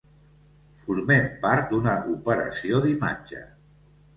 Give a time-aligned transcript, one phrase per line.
[0.85, 3.45] Formem part d'una operació d'imatge.